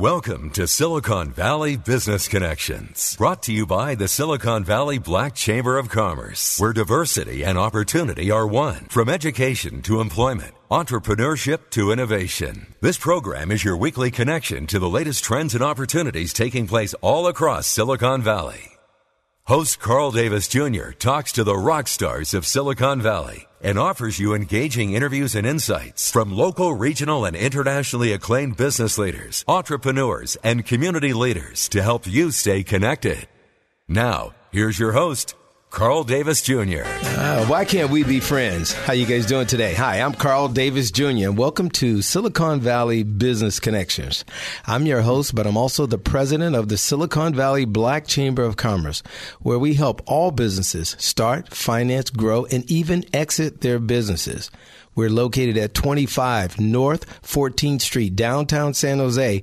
[0.00, 5.76] Welcome to Silicon Valley Business Connections, brought to you by the Silicon Valley Black Chamber
[5.76, 12.74] of Commerce, where diversity and opportunity are one, from education to employment, entrepreneurship to innovation.
[12.80, 17.26] This program is your weekly connection to the latest trends and opportunities taking place all
[17.26, 18.78] across Silicon Valley.
[19.44, 20.92] Host Carl Davis Jr.
[20.92, 26.10] talks to the rock stars of Silicon Valley and offers you engaging interviews and insights
[26.10, 32.30] from local, regional, and internationally acclaimed business leaders, entrepreneurs, and community leaders to help you
[32.30, 33.28] stay connected.
[33.88, 35.34] Now, here's your host,
[35.70, 36.82] Carl Davis Jr.
[36.84, 38.72] Uh, why can't we be friends?
[38.72, 39.72] How you guys doing today?
[39.74, 41.28] Hi, I'm Carl Davis Jr.
[41.28, 44.24] and welcome to Silicon Valley Business Connections.
[44.66, 48.56] I'm your host, but I'm also the president of the Silicon Valley Black Chamber of
[48.56, 49.04] Commerce,
[49.42, 54.50] where we help all businesses start, finance, grow, and even exit their businesses.
[54.94, 59.42] We're located at 25 North 14th Street, downtown San Jose.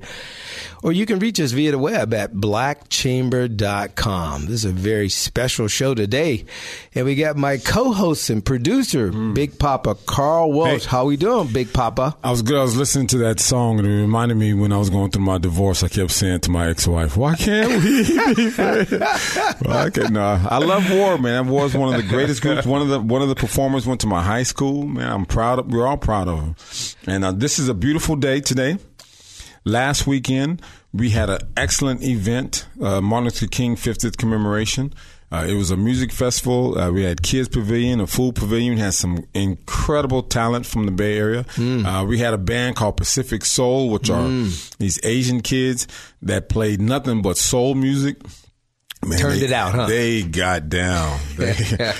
[0.84, 4.42] Or you can reach us via the web at blackchamber.com.
[4.42, 6.46] This is a very special show today.
[6.94, 9.34] And we got my co-host and producer, mm.
[9.34, 10.84] Big Papa Carl Walsh.
[10.84, 10.90] Hey.
[10.90, 12.18] How we doing, Big Papa?
[12.24, 12.58] I was good.
[12.58, 15.26] I was listening to that song and it reminded me when I was going through
[15.26, 18.04] my divorce, I kept saying to my ex-wife, why can't we
[18.36, 18.92] be friends?
[18.92, 21.48] well, I, can, no, I love War, man.
[21.48, 22.66] War is one of the greatest groups.
[22.66, 25.12] One of the, one of the performers went to my high school, man.
[25.12, 26.56] I'm proud of, we're all proud of him.
[27.06, 28.80] And uh, this is a beautiful day today.
[29.66, 34.96] Last weekend, we had an excellent event, uh, Martin Luther King 50th commemoration.
[35.32, 36.76] Uh, it was a music festival.
[36.80, 38.74] Uh, we had kids pavilion, a food pavilion.
[38.74, 41.44] We had some incredible talent from the Bay Area.
[41.44, 41.86] Mm.
[41.86, 44.78] Uh, we had a band called Pacific Soul, which are mm.
[44.78, 45.88] these Asian kids
[46.24, 48.18] that played nothing but soul music.
[49.06, 49.86] Man, Turned they, it out, huh?
[49.86, 51.20] They got down.
[51.38, 51.54] They,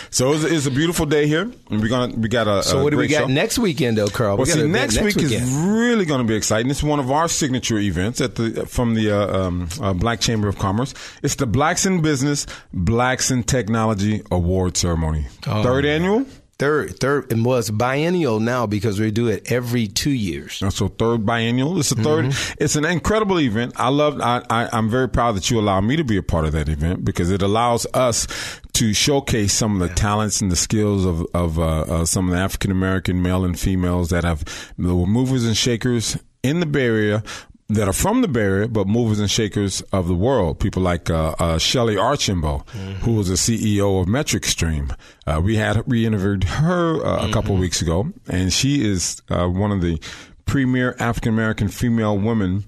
[0.10, 2.64] so it's, it's, a beautiful day here, and we're gonna we got a.
[2.64, 3.28] So a what do we got show.
[3.28, 4.36] next weekend, though, Carl?
[4.36, 5.44] Well, we see, next, next week weekend.
[5.44, 6.72] is really going to be exciting.
[6.72, 10.48] It's one of our signature events at the from the uh, um, uh, Black Chamber
[10.48, 10.96] of Commerce.
[11.22, 16.26] It's the Blacks in Business, Blacks in Technology Award Ceremony, oh, third annual.
[16.60, 20.64] Third, third, it was biennial now because we do it every two years.
[20.74, 21.78] So third biennial.
[21.78, 22.58] It's a 3rd mm-hmm.
[22.60, 23.74] It's an incredible event.
[23.76, 24.20] I love.
[24.20, 26.68] I, I, I'm very proud that you allow me to be a part of that
[26.68, 28.28] event because it allows us
[28.74, 32.36] to showcase some of the talents and the skills of of uh, uh, some of
[32.36, 34.44] the African American male and females that have
[34.80, 37.24] the movers and shakers in the Bay Area,
[37.70, 40.60] that are from the Bay Area, but movers and shakers of the world.
[40.60, 42.92] People like uh, uh, Shellye Archambeau, mm-hmm.
[43.04, 44.96] who was the CEO of MetricStream.
[45.26, 47.30] Uh, we had we interviewed her uh, mm-hmm.
[47.30, 50.02] a couple of weeks ago, and she is uh, one of the
[50.46, 52.66] premier African American female women.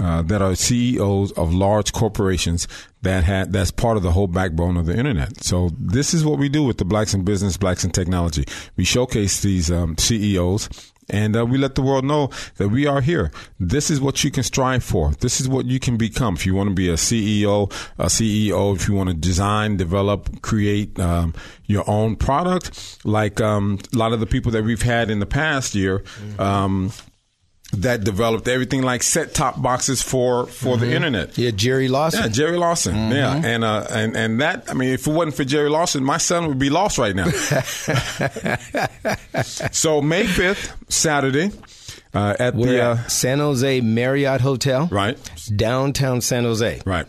[0.00, 2.68] Uh, that are CEOs of large corporations
[3.02, 5.42] that had that's part of the whole backbone of the internet.
[5.42, 8.44] So this is what we do with the Blacks in Business, Blacks in Technology.
[8.76, 10.68] We showcase these um, CEOs
[11.08, 13.30] and uh, we let the world know that we are here.
[13.58, 15.12] This is what you can strive for.
[15.20, 16.34] This is what you can become.
[16.34, 20.42] If you want to be a CEO, a CEO, if you want to design, develop,
[20.42, 21.34] create um,
[21.66, 25.26] your own product, like um, a lot of the people that we've had in the
[25.26, 26.00] past year.
[26.00, 26.40] Mm-hmm.
[26.40, 26.92] Um,
[27.72, 30.80] that developed everything like set top boxes for for mm-hmm.
[30.80, 31.36] the internet.
[31.36, 32.22] Yeah, Jerry Lawson.
[32.22, 32.94] Yeah, Jerry Lawson.
[32.94, 33.12] Mm-hmm.
[33.12, 36.18] Yeah, and uh, and and that I mean, if it wasn't for Jerry Lawson, my
[36.18, 37.28] son would be lost right now.
[39.72, 41.50] so May fifth, Saturday.
[42.14, 45.18] Uh, at We're the uh, San Jose Marriott Hotel, right
[45.54, 47.06] downtown San Jose, right.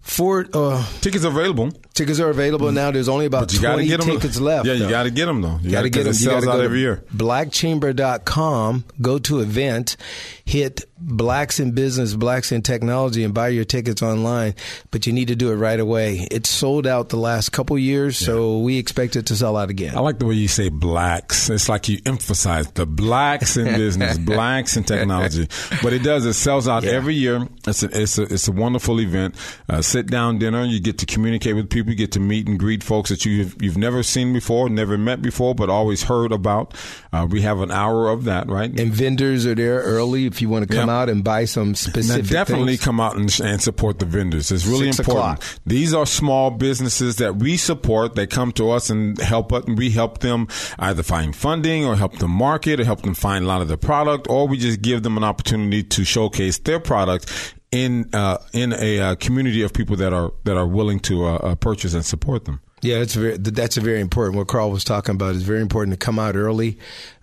[0.00, 1.72] For uh, tickets available.
[1.94, 2.74] Tickets are available mm.
[2.74, 2.90] now.
[2.90, 4.66] There's only about 20 tickets left.
[4.66, 5.58] Yeah, you got to get them though.
[5.60, 6.12] You got to get them.
[6.12, 7.04] It sells out every year.
[7.14, 8.84] Blackchamber.com.
[9.00, 9.96] Go to event,
[10.44, 14.54] hit Blacks in Business, Blacks in Technology, and buy your tickets online.
[14.90, 16.26] But you need to do it right away.
[16.30, 18.26] It's sold out the last couple years, yeah.
[18.26, 19.96] so we expect it to sell out again.
[19.96, 21.50] I like the way you say blacks.
[21.50, 25.48] It's like you emphasize the blacks in business, blacks in technology.
[25.82, 26.24] But it does.
[26.24, 26.92] It sells out yeah.
[26.92, 27.48] every year.
[27.66, 29.34] It's a, it's a, it's a wonderful event.
[29.68, 30.64] Uh, sit down dinner.
[30.64, 33.54] You get to communicate with people We get to meet and greet folks that you've
[33.62, 36.72] you've never seen before, never met before, but always heard about.
[37.12, 38.70] Uh, we have an hour of that, right?
[38.80, 40.94] And vendors are there early if you want to come Yep.
[40.96, 42.24] out and buy some specific.
[42.24, 42.84] Now, definitely things.
[42.86, 44.50] come out and, and support the vendors.
[44.50, 45.38] It's really Six important.
[45.40, 45.58] o'clock.
[45.66, 48.14] These are small businesses that we support.
[48.14, 50.48] They come to us and help us, and we help them
[50.78, 53.76] either find funding or help them market or help them find a lot of their
[53.76, 58.72] product, or we just give them an opportunity to showcase their product in uh, in
[58.74, 62.04] a uh, community of people that are that are willing to uh, uh, purchase and
[62.04, 62.60] support them.
[62.82, 64.36] Yeah, it's very, that's a very important.
[64.36, 66.78] What Carl was talking about is very important to come out early.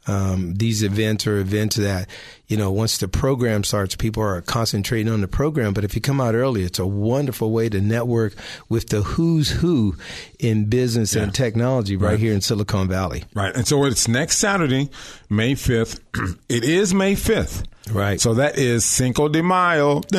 [0.09, 2.09] Um, these events are events that,
[2.47, 5.73] you know, once the program starts, people are concentrating on the program.
[5.73, 8.33] But if you come out early, it's a wonderful way to network
[8.69, 9.95] with the who's who
[10.39, 13.23] in business and technology right, here in Silicon Valley.
[13.35, 13.55] Right.
[13.55, 14.89] And so it's next Saturday,
[15.29, 15.99] May 5th.
[16.49, 17.65] it is May 5th.
[17.91, 18.19] Right.
[18.19, 20.01] So that is Cinco de Mayo.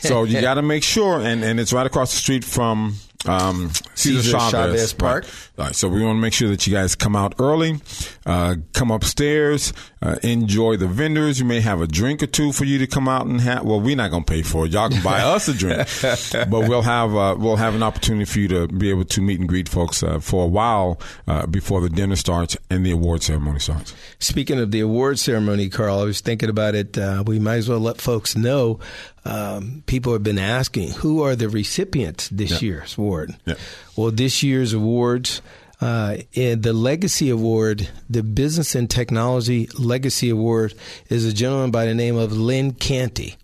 [0.00, 2.94] So you got to make sure, and, and it's right across the street from
[3.26, 5.24] um, Cesar, Cesar Chavez, Chavez Park.
[5.24, 5.50] Right.
[5.66, 5.74] Right.
[5.74, 7.80] So we want to make sure that you guys come out early,
[8.24, 11.38] uh, come upstairs, uh, enjoy the vendors.
[11.38, 13.64] You may have a drink or two for you to come out and have.
[13.64, 14.72] Well, we're not going to pay for it.
[14.72, 15.86] Y'all can buy us a drink,
[16.50, 19.38] but we'll have uh, we'll have an opportunity for you to be able to meet
[19.38, 23.22] and greet folks uh, for a while uh, before the dinner starts and the award
[23.22, 23.94] ceremony starts.
[24.18, 26.96] Speaking of the award ceremony, Carl, I was thinking about it.
[26.96, 28.80] Uh, we might as well let folks know.
[29.24, 33.36] Um, people have been asking who are the recipients this year's award.
[33.44, 33.54] Yeah.
[33.96, 35.42] Well, this year's awards.
[35.80, 40.74] Uh, and the Legacy Award, the Business and Technology Legacy Award,
[41.08, 43.36] is a gentleman by the name of Lynn Canty.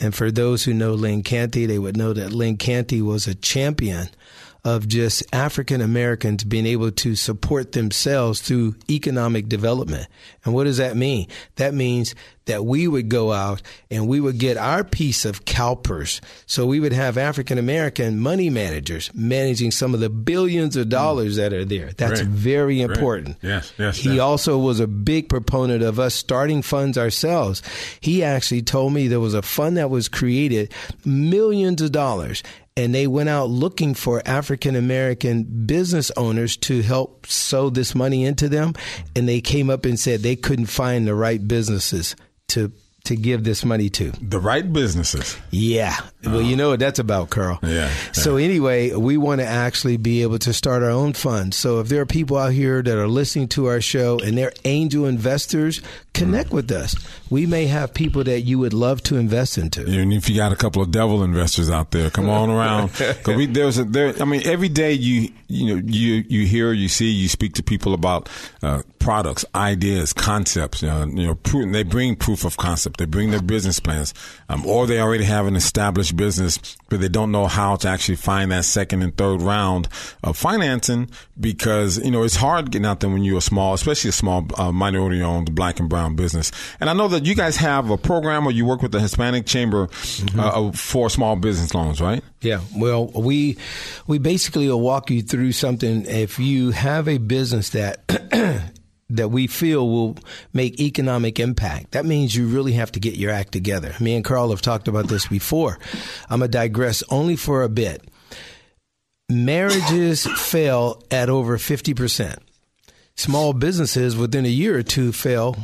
[0.00, 3.36] And for those who know Lynn Canty, they would know that Lynn Canty was a
[3.36, 4.08] champion
[4.64, 10.06] of just African Americans being able to support themselves through economic development.
[10.44, 11.28] And what does that mean?
[11.56, 12.14] That means
[12.46, 16.20] that we would go out and we would get our piece of CalPERS.
[16.46, 21.36] So we would have African American money managers managing some of the billions of dollars
[21.36, 21.92] that are there.
[21.92, 23.36] That's very important.
[23.40, 24.20] Yes, yes, He yes.
[24.20, 27.62] also was a big proponent of us starting funds ourselves.
[28.00, 30.72] He actually told me there was a fund that was created,
[31.04, 32.42] millions of dollars,
[32.76, 38.24] and they went out looking for African American business owners to help sow this money
[38.24, 38.74] into them,
[39.14, 42.16] and they came up and said they couldn't find the right businesses
[42.48, 42.72] to
[43.04, 44.12] to give this money to.
[44.20, 45.36] The right businesses.
[45.50, 45.96] Yeah.
[46.24, 46.58] Well, you oh.
[46.58, 47.58] know what that's about, Carl.
[47.62, 51.54] Yeah, So anyway, we want to actually be able to start our own fund.
[51.54, 54.52] So if there are people out here that are listening to our show and they're
[54.64, 55.80] angel investors,
[56.12, 56.94] connect with us.
[57.30, 59.84] We may have people that you would love to invest into.
[59.86, 62.88] And if you got a couple of devil investors out there, come on around.
[62.94, 64.14] 'Cause we, there's a, there.
[64.20, 67.62] I mean, every day you you know you you hear, you see, you speak to
[67.62, 68.28] people about
[68.62, 70.82] uh, products, ideas, concepts.
[70.82, 72.98] You know, you know, pro- they bring proof of concept.
[72.98, 74.12] They bring their business plans,
[74.48, 76.58] um, or they already have an established business,
[76.88, 79.88] but they don't know how to actually find that second and third round
[80.24, 81.08] of financing
[81.38, 84.46] because you know it's hard getting out there when you're a small, especially a small
[84.56, 86.50] uh, minority-owned black and brown business.
[86.80, 89.46] And I know that you guys have a program where you work with the Hispanic
[89.46, 89.88] Chamber
[90.38, 92.22] uh, for small business loans, right?
[92.40, 93.58] Yeah, well, we
[94.06, 96.06] we basically will walk you through something.
[96.06, 98.06] If you have a business that
[99.10, 100.16] that we feel will
[100.52, 103.94] make economic impact, that means you really have to get your act together.
[104.00, 105.78] Me and Carl have talked about this before.
[106.28, 108.02] I'm gonna digress only for a bit.
[109.28, 112.38] Marriages fail at over fifty percent.
[113.16, 115.54] Small businesses within a year or two fail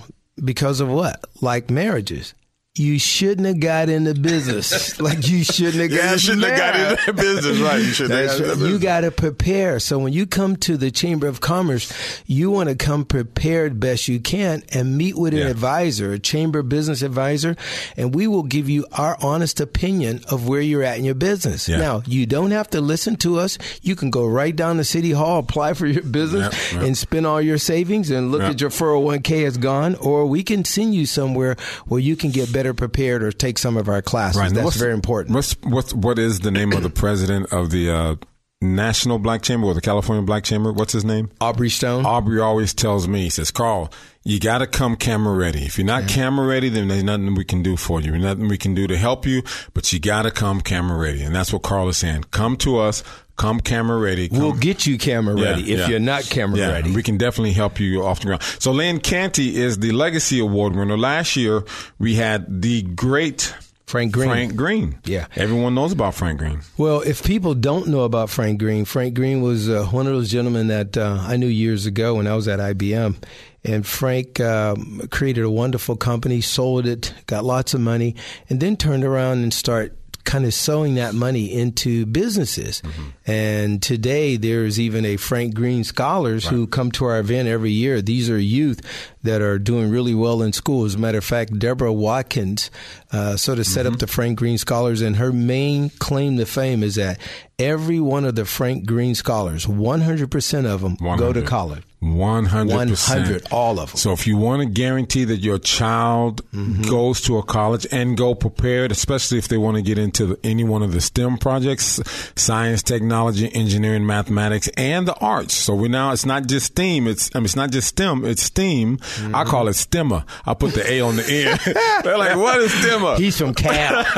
[0.42, 1.24] because of what?
[1.40, 2.34] Like marriages.
[2.78, 5.00] You shouldn't have got into business.
[5.00, 6.98] like you shouldn't have got married.
[7.06, 7.78] that business, right?
[7.78, 8.58] You should That's right.
[8.58, 9.80] You got to prepare.
[9.80, 11.90] So when you come to the Chamber of Commerce,
[12.26, 15.46] you want to come prepared best you can and meet with an Yeah.
[15.46, 17.56] advisor, a chamber business advisor,
[17.96, 21.68] and we will give you our honest opinion of where you're at in your business.
[21.68, 21.78] Yeah.
[21.78, 23.56] Now, you don't have to listen to us.
[23.80, 26.82] You can go right down to City Hall, apply for your business, Yep, yep.
[26.82, 28.50] and spend all your savings and look Yep.
[28.50, 32.52] at your 401k is gone, or we can send you somewhere where you can get
[32.52, 34.40] better prepared or take some of our classes.
[34.40, 34.52] Right.
[34.52, 35.34] That's What's- very important.
[35.34, 38.14] What's what's what is the name of the president of the uh,
[38.62, 40.72] National Black Chamber or the California Black Chamber?
[40.72, 41.30] What's his name?
[41.40, 42.06] Aubrey Stone.
[42.06, 43.92] Aubrey always tells me, he says, Carl,
[44.24, 45.64] you got to come camera ready.
[45.66, 48.16] If you're not camera ready, then there's nothing we can do for you.
[48.18, 49.42] Nothing we can do to help you,
[49.74, 51.22] but you got to come camera ready.
[51.22, 52.24] And that's what Carl is saying.
[52.30, 53.02] Come to us,
[53.36, 54.28] come camera ready.
[54.28, 55.88] Come, We'll get you camera Yeah, ready if yeah.
[55.88, 56.92] you're not camera yeah, ready.
[56.94, 58.42] We can definitely help you off the ground.
[58.58, 60.96] So Lynn Canty is the Legacy Award winner.
[60.98, 61.64] Last year,
[61.98, 63.54] we had the great
[63.86, 64.28] Frank Green.
[64.28, 64.98] Frank Green.
[65.04, 65.26] Yeah.
[65.36, 66.60] Everyone knows about Frank Green.
[66.76, 70.28] Well, if people don't know about Frank Green, Frank Green was uh, one of those
[70.28, 73.16] gentlemen that uh, I knew years ago when I was at IBM.
[73.62, 78.14] And Frank um, created a wonderful company, sold it, got lots of money,
[78.48, 82.82] and then turned around and start kind of sowing that money into businesses.
[82.82, 83.02] Mm-hmm.
[83.26, 86.50] And today there's even a Frank Green Scholars right.
[86.52, 88.02] who come to our event every year.
[88.02, 88.82] These are youth
[89.26, 90.84] that are doing really well in school.
[90.84, 92.70] As a matter of fact, Deborah Watkins
[93.12, 93.94] uh, sort of set mm-hmm.
[93.94, 97.18] up the Frank Green Scholars, and her main claim to fame is that
[97.58, 101.18] every one of the Frank Green Scholars, 100% of them 100.
[101.18, 101.82] go to college.
[102.02, 102.68] 100%.
[102.68, 103.96] 100, all of them.
[103.96, 106.82] So if you want to guarantee that your child mm-hmm.
[106.82, 110.62] goes to a college and go prepared, especially if they want to get into any
[110.62, 112.00] one of the STEM projects,
[112.36, 115.54] science, technology, engineering, mathematics, and the arts.
[115.54, 118.42] So we now, it's not just STEAM, it's, I mean, it's not just STEM, it's
[118.42, 118.98] STEAM.
[119.16, 119.34] Mm-hmm.
[119.34, 120.24] I call it STEMmer.
[120.44, 121.60] I put the A on the end.
[122.04, 123.18] They're like, what is STEMmer?
[123.18, 124.04] He's from Cal.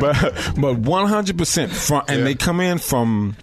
[0.00, 2.24] but, but 100% from, and yeah.
[2.24, 3.36] they come in from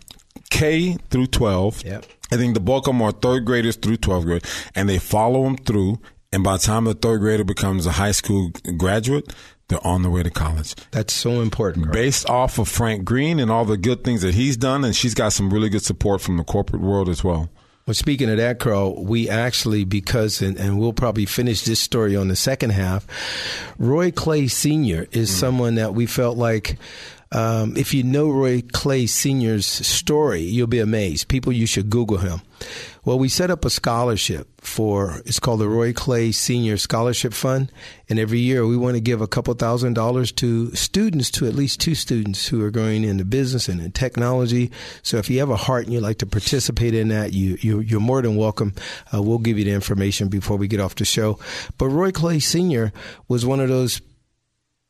[0.49, 1.83] K through 12.
[1.83, 2.05] Yep.
[2.31, 5.43] I think the bulk of them are third graders through 12th grade, and they follow
[5.43, 5.99] them through.
[6.31, 9.31] And by the time the third grader becomes a high school graduate,
[9.67, 10.75] they're on their way to college.
[10.91, 11.85] That's so important.
[11.85, 11.93] Carl.
[11.93, 15.13] Based off of Frank Green and all the good things that he's done, and she's
[15.13, 17.49] got some really good support from the corporate world as well.
[17.85, 22.15] Well, speaking of that, Carl, we actually, because, and, and, we'll probably finish this story
[22.15, 23.05] on the second half,
[23.77, 25.05] Roy Clay Sr.
[25.11, 25.33] is mm.
[25.33, 26.77] someone that we felt like
[27.33, 31.27] um, if you know Roy Clay Sr.'s story, you'll be amazed.
[31.27, 32.41] People, you should Google him.
[33.03, 37.71] Well, we set up a scholarship for, it's called the Roy Clay Senior Scholarship Fund.
[38.07, 41.55] And every year we want to give a couple thousand dollars to students, to at
[41.55, 44.71] least two students who are going into business and in technology.
[45.01, 47.97] So if you have a heart and you'd like to participate in that, you, you,
[47.97, 48.73] are more than welcome.
[49.13, 51.39] Uh, we'll give you the information before we get off the show.
[51.77, 52.93] But Roy Clay Sr.
[53.27, 54.01] was one of those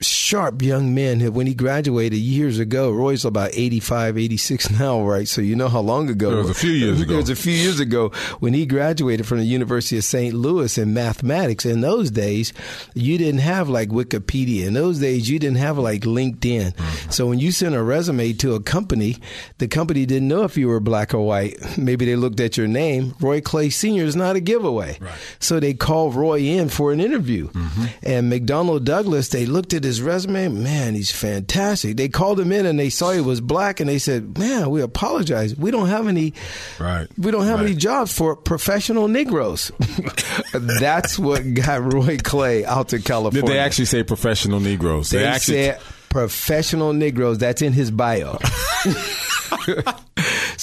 [0.04, 1.34] sharp young men.
[1.34, 5.28] When he graduated years ago, Roy's about 85, 86 now, right?
[5.28, 6.32] So you know how long ago.
[6.32, 7.14] It was a few years ago.
[7.16, 10.34] It was a few years ago when he graduated from the University of St.
[10.34, 11.66] Louis in mathematics.
[11.66, 12.54] In those days,
[12.94, 14.68] you didn't have like Wikipedia.
[14.68, 16.74] In those days, you didn't have like LinkedIn.
[16.74, 17.10] Mm-hmm.
[17.10, 19.18] So when you sent a resume to a company,
[19.58, 21.58] the company didn't know if you were black or white.
[21.78, 23.16] Maybe they looked at your name.
[23.20, 24.04] Roy Clay Sr.
[24.04, 24.98] is not a giveaway.
[25.00, 25.12] Right.
[25.40, 27.50] So they called Roy in for an interview.
[27.50, 27.86] Mm-hmm.
[28.04, 30.48] And McDonnell Douglas, they looked at his resume.
[30.50, 31.98] Man, he's fantastic.
[31.98, 34.82] They called him in and they saw he was black and they said, "Man, we
[34.82, 35.56] apologize.
[35.56, 36.34] We don't have any.
[36.80, 37.08] Right.
[37.18, 37.68] We don't have right.
[37.68, 39.72] any jobs for professional Negroes."
[40.54, 43.42] That's what got Roy Clay out to California.
[43.42, 45.12] Did they actually say professional Negroes?
[45.12, 47.38] They, they actually said professional Negroes.
[47.38, 48.40] That's in his bio.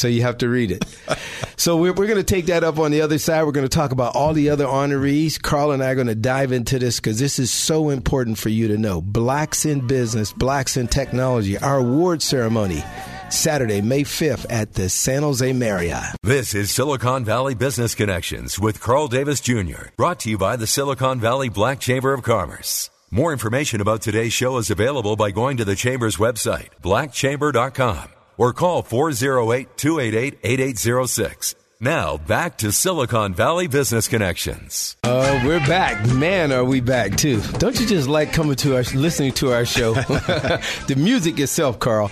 [0.01, 0.85] so you have to read it.
[1.61, 3.43] So we're, we're going to take that up on the other side.
[3.43, 5.41] We're going to talk about all the other honorees.
[5.41, 8.49] Carl and I are going to dive into this because this is so important for
[8.49, 9.03] you to know.
[9.03, 12.83] Blacks in Business, Blacks in Technology, our award ceremony.
[13.29, 16.17] Saturday, May 5th at the San Jose Marriott.
[16.23, 20.67] This is Silicon Valley Business Connections with Carl Davis Jr., brought to you by the
[20.67, 22.89] Silicon Valley Black Chamber of Commerce.
[23.11, 28.09] More information about today's show is available by going to the Chamber's website, blackchamber.com
[28.41, 31.55] or call 408 288 8806.
[31.79, 34.97] Now back to Silicon Valley Business Connections.
[35.05, 36.07] Uh, we're back.
[36.15, 37.43] Man, are we back too.
[37.59, 39.93] Don't you just like coming to our, listening to our show?
[39.95, 42.11] the music itself, Carl.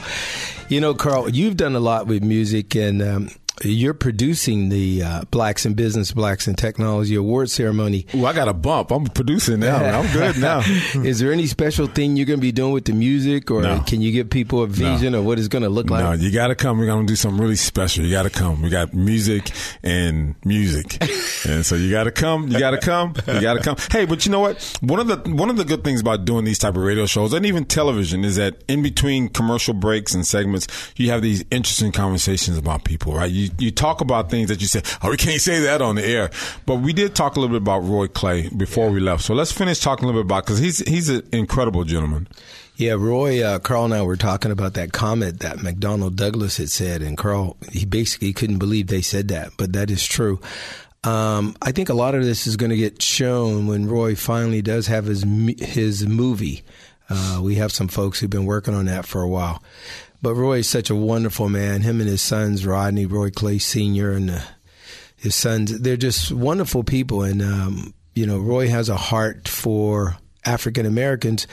[0.69, 3.31] You know, Carl, you've done a lot with music and, um,
[3.65, 8.07] you're producing the uh, Blacks in Business, Blacks in Technology Award ceremony.
[8.15, 8.91] Well, I got a bump.
[8.91, 9.77] I'm producing now.
[10.01, 10.61] I'm good now.
[10.95, 13.81] Is there any special thing you're going to be doing with the music, or no.
[13.81, 15.21] can you give people a vision no.
[15.21, 16.05] of what it's going to look like?
[16.05, 16.79] No, you got to come.
[16.79, 18.05] We're going to do something really special.
[18.05, 18.63] You got to come.
[18.63, 19.51] We got music
[19.83, 20.99] and music,
[21.47, 22.49] and so you got to come.
[22.49, 23.15] You got to come.
[23.27, 23.77] You got to come.
[23.91, 24.79] Hey, but you know what?
[24.81, 27.33] One of the one of the good things about doing these type of radio shows
[27.33, 31.93] and even television is that in between commercial breaks and segments, you have these interesting
[31.93, 33.31] conversations about people, right?
[33.31, 36.05] You you, talk about things that you say, oh, we can't say that on the
[36.05, 36.31] air.
[36.67, 39.25] But we did talk a little bit about Roy Clay before we left.
[39.25, 42.29] So let's finish talking a little bit about because he's he's an incredible gentleman.
[42.77, 46.71] Yeah, Roy, uh, Carl and I were talking about that comment that McDonnell Douglas had
[46.71, 50.41] said, and Carl, he basically couldn't believe they said that, but that is true.
[51.03, 54.63] Um, I think a lot of this is going to get shown when Roy finally
[54.63, 55.25] does have his
[55.59, 56.63] his movie.
[57.11, 59.63] Uh, we have some folks who've been working on that for a while.
[60.21, 61.83] But Roy is such a wonderful man.
[61.83, 64.41] Him and his sons, Rodney, Roy Clay Sr., and uh,
[65.17, 67.23] his sons, they're just wonderful people.
[67.23, 71.47] And, um, you know, Roy has a heart for African Americans.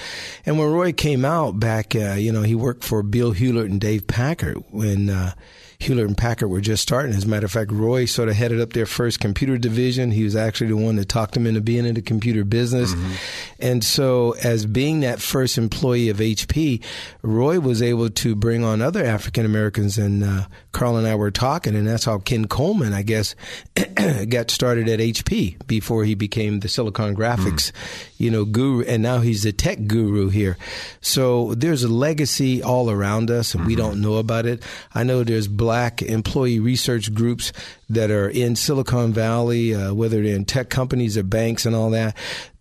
[0.45, 3.79] And when Roy came out back, uh, you know, he worked for Bill Hewlett and
[3.79, 5.33] Dave Packard when uh,
[5.79, 7.15] Hewlett and Packard were just starting.
[7.15, 10.11] As a matter of fact, Roy sort of headed up their first computer division.
[10.11, 12.93] He was actually the one that talked him into being in the computer business.
[12.93, 13.11] Mm-hmm.
[13.59, 16.83] And so, as being that first employee of HP,
[17.21, 19.97] Roy was able to bring on other African Americans.
[19.97, 23.35] And uh, Carl and I were talking, and that's how Ken Coleman, I guess,
[24.29, 27.73] got started at HP before he became the Silicon Graphics, mm.
[28.17, 28.83] you know, guru.
[28.83, 30.57] And now he's the tech guru here.
[31.01, 33.67] So there's a legacy all around us, and mm-hmm.
[33.67, 34.63] we don't know about it.
[34.93, 37.51] I know there's black employee research groups
[37.89, 41.91] that are in Silicon Valley, uh, whether they're in tech companies or banks and all
[41.91, 42.15] that,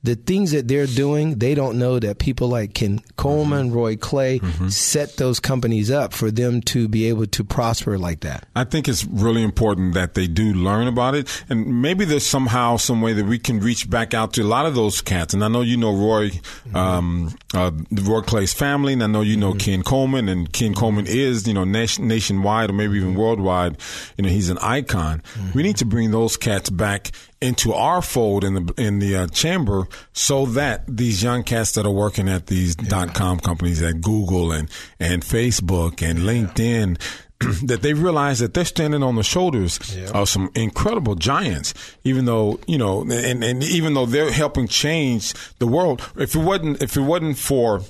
[0.04, 3.76] the things that they're doing, they don't know that people like Ken Coleman, mm-hmm.
[3.76, 4.68] Roy Clay mm-hmm.
[4.68, 8.46] set those companies up for them to be able to prosper like that.
[8.54, 11.44] I think it's really important that they do learn about it.
[11.48, 14.66] And maybe there's somehow, some way that we can reach back out to a lot
[14.66, 15.32] of those cats.
[15.32, 16.76] And I know you know Roy, mm-hmm.
[16.76, 19.58] um, uh, Roy Clay's family, and I know you know mm-hmm.
[19.58, 23.78] Ken Coleman, and Ken Coleman is, you know, nation, nationwide or maybe even worldwide,
[24.18, 25.13] you know, he's an icon.
[25.54, 29.26] We need to bring those cats back into our fold in the in the uh,
[29.28, 32.88] chamber so that these young cats that are working at these yeah.
[32.88, 36.32] dot com companies at Google and and Facebook and yeah.
[36.32, 36.98] LinkedIn
[37.66, 40.10] that they realize that they're standing on the shoulders yeah.
[40.10, 45.34] of some incredible giants even though you know and, and even though they're helping change
[45.58, 47.82] the world if it wasn't if it wasn't for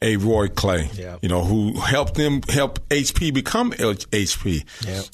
[0.00, 0.90] a Roy Clay,
[1.22, 4.64] you know, who helped them help HP become HP.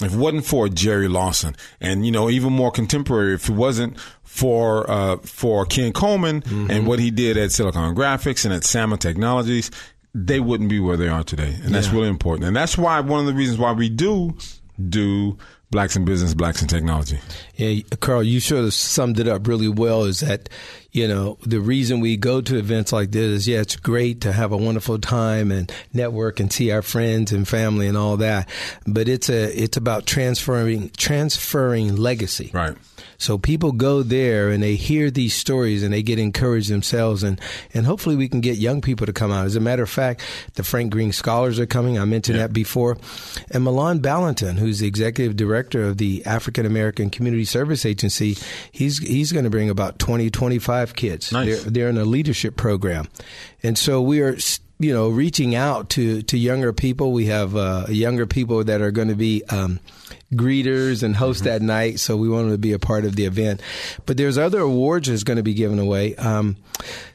[0.02, 3.98] If it wasn't for Jerry Lawson, and you know, even more contemporary, if it wasn't
[4.22, 6.70] for uh, for Ken Coleman mm-hmm.
[6.70, 9.70] and what he did at Silicon Graphics and at Salmon Technologies,
[10.14, 11.70] they wouldn't be where they are today, and yeah.
[11.70, 12.46] that's really important.
[12.46, 14.36] And that's why one of the reasons why we do
[14.88, 15.38] do
[15.74, 17.18] blacks in business, blacks in technology.
[17.56, 20.04] Yeah, Carl, you sort of summed it up really well.
[20.04, 20.48] Is that
[20.94, 24.32] you know, the reason we go to events like this is, yeah, it's great to
[24.32, 28.48] have a wonderful time and network and see our friends and family and all that.
[28.86, 32.52] But it's a, it's about transferring, transferring legacy.
[32.54, 32.76] Right.
[33.24, 37.40] So people go there and they hear these stories and they get encouraged themselves and,
[37.72, 39.46] and hopefully we can get young people to come out.
[39.46, 40.20] As a matter of fact,
[40.56, 41.98] the Frank Green Scholars are coming.
[41.98, 42.48] I mentioned yeah.
[42.48, 42.98] that before.
[43.50, 48.36] And Milan Balinton, who's the executive director of the African American Community Service Agency,
[48.70, 51.32] he's, he's going to bring about 20, 25 kids.
[51.32, 51.62] Nice.
[51.62, 53.08] They're, they're in a leadership program.
[53.62, 54.36] And so we are
[54.78, 57.12] you know, reaching out to, to younger people.
[57.12, 59.80] We have uh, younger people that are going to be um,
[60.32, 61.50] greeters and host mm-hmm.
[61.50, 62.00] that night.
[62.00, 63.60] So we want them to be a part of the event.
[64.06, 66.16] But there's other awards that's going to be given away.
[66.16, 66.56] Um,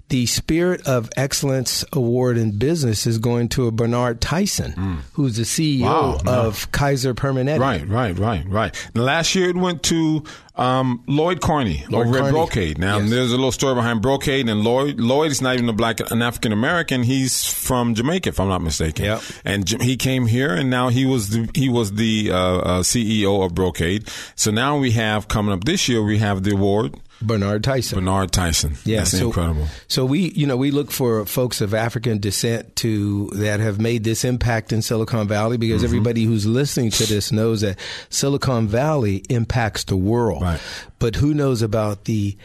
[0.10, 4.98] the Spirit of Excellence Award in Business is going to a Bernard Tyson, mm.
[5.14, 6.72] who's the CEO wow, of.
[6.72, 7.60] Kaiser Permanente.
[7.60, 8.90] Right, right, right, right.
[8.96, 10.24] last year it went to
[10.56, 12.28] um, Lloyd Carney Lloyd over Carney.
[12.28, 12.78] at Brocade.
[12.78, 13.10] Now yes.
[13.10, 16.22] there's a little story behind Brocade, and Lloyd Lloyd is not even a black, an
[16.22, 17.04] African American.
[17.04, 19.06] He's from Jamaica, if I'm not mistaken.
[19.06, 19.22] Yep.
[19.46, 23.46] And he came here, and now he was the he was the uh, uh, CEO
[23.46, 24.10] of Brocade.
[24.36, 28.00] So now we have coming up this year, we have the award Bernard Tyson.
[28.00, 28.76] Bernard Tyson.
[28.86, 29.68] Yeah, That's so, incredible.
[29.88, 34.04] So we, you know, we look for folks of African descent to that have made
[34.04, 35.90] this impact in Silicon Valley because mm-hmm.
[35.90, 37.78] everybody who's listening to this knows that
[38.10, 40.42] Silicon Valley impacts the world.
[40.42, 40.62] Right.
[41.00, 42.38] But who knows about the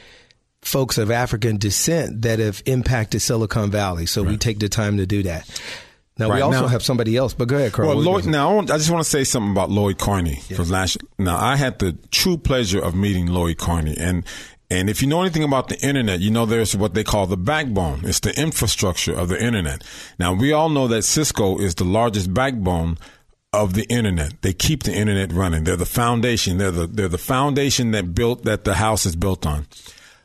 [0.62, 4.06] folks of African descent that have impacted Silicon Valley?
[4.06, 4.30] So right.
[4.30, 5.48] we take the time to do that.
[6.16, 6.36] Now right.
[6.36, 7.88] we also now, have somebody else, but go ahead, Carl.
[7.88, 11.36] Well, Lloyd, now I just want to say something about Lloyd Carney because last now
[11.36, 14.24] I had the true pleasure of meeting Lloyd Carney, and
[14.70, 17.36] and if you know anything about the internet, you know there's what they call the
[17.36, 18.00] backbone.
[18.04, 19.84] It's the infrastructure of the internet.
[20.18, 22.98] Now, we all know that Cisco is the largest backbone
[23.52, 24.42] of the internet.
[24.42, 25.64] They keep the internet running.
[25.64, 26.58] They're the foundation.
[26.58, 29.66] They're the, they're the foundation that built, that the house is built on.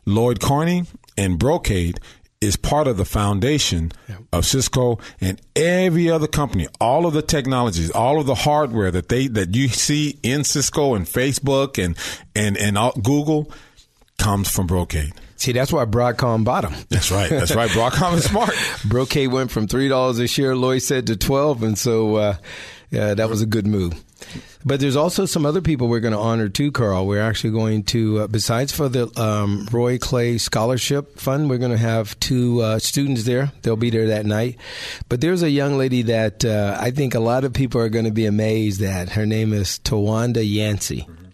[0.06, 0.86] Lloyd Carney
[1.18, 2.00] and Brocade
[2.42, 4.16] is part of the foundation yeah.
[4.32, 6.68] of Cisco and every other company.
[6.80, 10.96] All of the technologies, all of the hardware that they that you see in Cisco
[10.96, 11.98] and Facebook and
[12.36, 13.52] and and all, Google
[14.20, 15.14] comes from Brocade.
[15.38, 16.76] See, that's why Broadcom bought them.
[16.90, 17.30] That's right.
[17.30, 17.70] That's right.
[17.72, 18.54] Broadcom is smart.
[18.86, 20.56] Brocade went from three dollars a share.
[20.56, 22.36] Lloyd said to twelve, and so uh,
[22.92, 24.04] yeah, that was a good move.
[24.66, 27.08] But there's also some other people we're going to honor too, Carl.
[27.08, 31.72] We're actually going to, uh, besides for the um, Roy Clay Scholarship Fund, we're going
[31.72, 33.54] to have two uh, students there.
[33.62, 34.58] They'll be there that night.
[35.08, 38.06] But there's a young lady that uh, I think a lot of people are going
[38.06, 39.10] to be amazed at.
[39.10, 41.08] Her name is Tawanda Yancey.
[41.10, 41.26] Mm-hmm.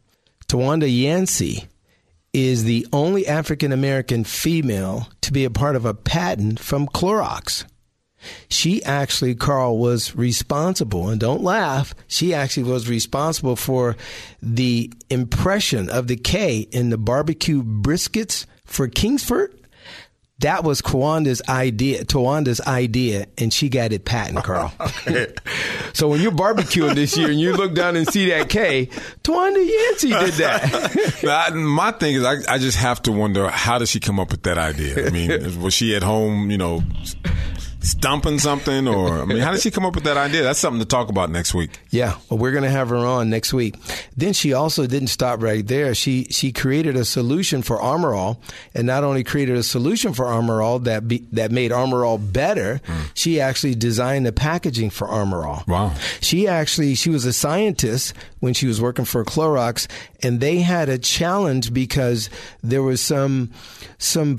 [0.48, 1.68] Tawanda Yancey
[2.36, 7.64] is the only African American female to be a part of a patent from Clorox.
[8.50, 13.96] She actually, Carl, was responsible, and don't laugh, she actually was responsible for
[14.42, 19.58] the impression of the K in the barbecue briquettes for Kingsford
[20.40, 24.74] That was Tawanda's idea, Tawanda's idea, and she got it patent, Carl.
[25.94, 28.88] so when you're barbecuing this year and you look down and see that K,
[29.24, 31.54] Tawanda Yancey did that.
[31.56, 34.44] my thing is, I, I just have to wonder how did she come up with
[34.44, 35.08] that idea?
[35.08, 36.84] I mean, was she at home, you know,
[37.86, 40.44] stumping something or I mean how did she come up with that idea?
[40.44, 41.80] That's something to talk about next week.
[41.90, 43.76] Yeah, well we're going to have her on next week.
[44.18, 45.94] Then she also didn't stop right there.
[45.96, 48.42] She she created a solution for Armor All
[48.74, 52.18] and not only created a solution for Armor All that be, that made Armor All
[52.18, 53.12] better, mm.
[53.14, 55.64] she actually designed the packaging for Armor All.
[55.68, 55.94] Wow.
[56.22, 59.88] She actually she was a scientist when she was working for Clorox
[60.24, 62.30] and they had a challenge because
[62.64, 63.52] there was some
[63.98, 64.38] some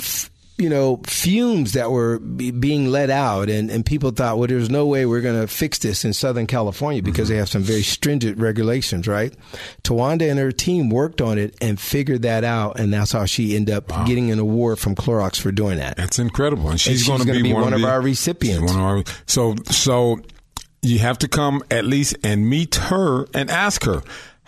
[0.59, 4.71] you know, fumes that were be being let out, and, and people thought, well, there's
[4.71, 7.35] no way we're going to fix this in Southern California because mm-hmm.
[7.35, 9.35] they have some very stringent regulations, right?
[9.83, 13.55] Tawanda and her team worked on it and figured that out, and that's how she
[13.55, 14.05] ended up wow.
[14.05, 15.97] getting an award from Clorox for doing that.
[15.99, 18.73] That's incredible, and she's, she's going to be, be, one, one of, the, our recipients.
[18.73, 20.21] One of our, so, so
[20.81, 24.03] you have to come at least and meet her and ask her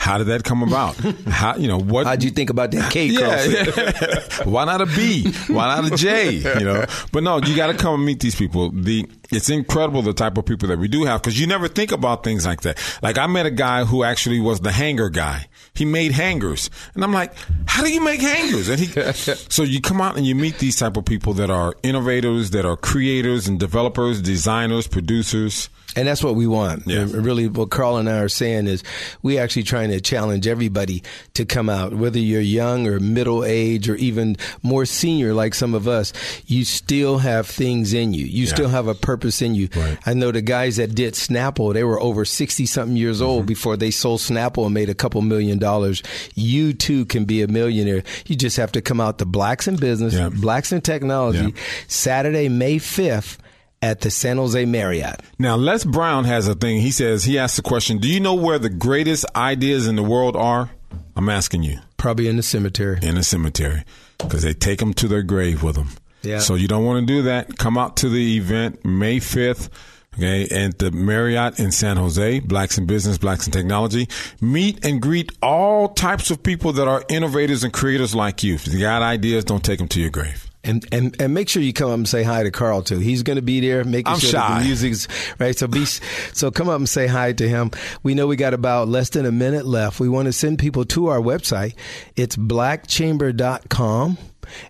[0.09, 0.97] how did that come about?
[1.27, 2.07] How you know what?
[2.07, 3.09] How'd you think about that K?
[3.09, 4.45] Yeah, yeah.
[4.45, 5.31] Why not a B?
[5.49, 6.31] Why not a J?
[6.31, 8.71] You know, but no, you got to come and meet these people.
[8.71, 11.93] The it's incredible the type of people that we do have because you never think
[11.93, 12.79] about things like that.
[13.03, 15.47] Like I met a guy who actually was the hanger guy.
[15.75, 17.35] He made hangers, and I'm like,
[17.67, 18.71] how do you make hangers?
[18.71, 18.87] And he,
[19.51, 22.65] so you come out and you meet these type of people that are innovators, that
[22.65, 26.87] are creators and developers, designers, producers and that's what we want.
[26.87, 27.07] Yeah.
[27.11, 28.85] Really, what Carl and I are saying is
[29.23, 31.03] we actually trying to challenge everybody
[31.35, 35.75] to come out, whether you're young or middle age or even more senior, like some
[35.75, 36.13] of us.
[36.47, 38.27] You still have things in you.
[38.27, 38.55] You yeah.
[38.55, 39.69] still have a purpose in you.
[39.75, 39.99] Right.
[40.05, 43.47] I know the guys that did Snapple, they were over 60 something years old mm-hmm.
[43.47, 46.03] before they sold Snapple and made a couple million dollars.
[46.35, 48.05] You too can be a millionaire.
[48.27, 50.29] You just have to come out to Blacks in Business, yeah.
[50.29, 51.55] Blacks in Technology,
[51.87, 53.39] Saturday, May 5th
[53.81, 55.21] at the San Jose Marriott.
[55.39, 56.81] Now, Les Brown has a thing.
[56.81, 60.03] He says, he asks the question, do you know where the greatest ideas in the
[60.03, 60.71] world are?
[61.17, 61.79] I'm asking you.
[61.97, 62.99] Probably in the cemetery.
[63.03, 63.85] In the cemetery.
[64.19, 65.91] Because they take them to their grave with them.
[66.23, 66.39] Yeah.
[66.41, 67.59] So you don't want to do that.
[67.59, 69.69] Come out to the event May 5th.
[70.15, 74.09] Okay, and the Marriott in San Jose, Blacks in Business, Blacks in Technology.
[74.41, 78.55] Meet and greet all types of people that are innovators and creators like you.
[78.55, 80.48] If you got ideas, don't take them to your grave.
[80.69, 82.99] And, and and make sure you come up and say hi to Carl too.
[82.99, 84.49] He's going to be there, making I'm sure shy.
[84.49, 85.57] that the music's right.
[85.57, 87.71] So be so come up and say hi to him.
[88.03, 89.99] We know we got about less than a minute left.
[89.99, 91.75] We want to send people to our website.
[92.17, 94.19] It's blackchamber.com.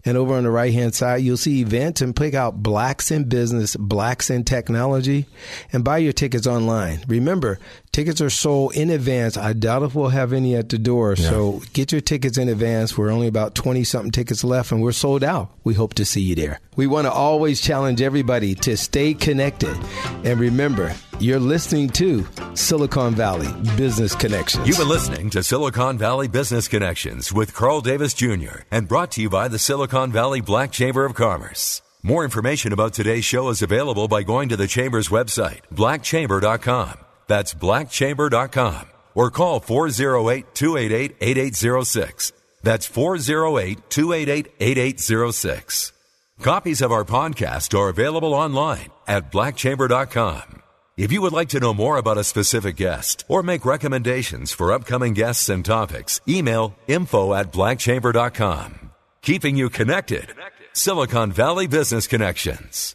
[0.05, 3.25] And over on the right hand side, you'll see events and pick out Blacks in
[3.25, 5.27] Business, Blacks in Technology,
[5.73, 7.05] and buy your tickets online.
[7.09, 7.59] Remember,
[7.93, 9.37] tickets are sold in advance.
[9.37, 11.15] I doubt if we'll have any at the door.
[11.17, 11.31] Yeah.
[11.31, 12.97] So get your tickets in advance.
[12.97, 15.51] We're only about 20 something tickets left and we're sold out.
[15.65, 16.61] We hope to see you there.
[16.79, 19.77] We want to always challenge everybody to stay connected.
[20.23, 24.65] And remember, you're listening to Silicon Valley Business Connections.
[24.69, 28.61] You've been listening to Silicon Valley Business Connections with Carl Davis Jr.
[28.71, 31.83] and brought to you by the Silicon Valley Black Chamber of Commerce.
[32.05, 36.95] More information about today's show is available by going to the Chamber's website, blackchamber.com.
[37.27, 38.87] That's blackchamber.com.
[39.17, 42.33] Or call 408 288 8806.
[42.63, 45.93] That's 408 288 8806.
[46.41, 50.63] Copies of our podcast are available online at blackchamber.com.
[50.97, 54.73] If you would like to know more about a specific guest or make recommendations for
[54.73, 58.93] upcoming guests and topics, email info at blackchamber.com.
[59.23, 60.33] Keeping you connected.
[60.75, 62.95] Silicon Valley Business Connections.